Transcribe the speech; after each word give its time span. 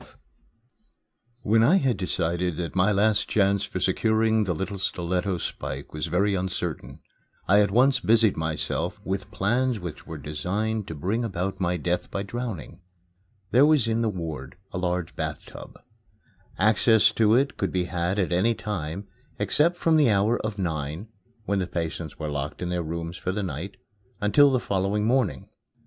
XII 0.01 0.07
When 1.43 1.61
I 1.61 1.75
had 1.75 1.95
decided 1.95 2.55
that 2.57 2.75
my 2.75 3.13
chance 3.13 3.65
for 3.65 3.79
securing 3.79 4.45
the 4.45 4.55
little 4.55 4.79
stiletto 4.79 5.37
spike 5.37 5.93
was 5.93 6.07
very 6.07 6.33
uncertain, 6.33 7.01
I 7.47 7.59
at 7.61 7.69
once 7.69 7.99
busied 7.99 8.35
myself 8.35 8.99
with 9.03 9.29
plans 9.29 9.79
which 9.79 10.07
were 10.07 10.17
designed 10.17 10.87
to 10.87 10.95
bring 10.95 11.23
about 11.23 11.59
my 11.59 11.77
death 11.77 12.09
by 12.09 12.23
drowning. 12.23 12.81
There 13.51 13.63
was 13.63 13.87
in 13.87 14.01
the 14.01 14.09
ward 14.09 14.57
a 14.71 14.79
large 14.79 15.15
bath 15.15 15.43
tub. 15.45 15.77
Access 16.57 17.11
to 17.11 17.35
it 17.35 17.55
could 17.57 17.71
be 17.71 17.83
had 17.83 18.17
at 18.17 18.31
any 18.31 18.55
time, 18.55 19.07
except 19.37 19.77
from 19.77 19.97
the 19.97 20.09
hour 20.09 20.39
of 20.39 20.57
nine 20.57 21.09
(when 21.45 21.59
the 21.59 21.67
patients 21.67 22.17
were 22.17 22.31
locked 22.31 22.63
in 22.63 22.69
their 22.69 22.81
rooms 22.81 23.17
for 23.17 23.31
the 23.31 23.43
night) 23.43 23.77
until 24.19 24.49
the 24.49 24.59
following 24.59 25.05
morning. 25.05 25.47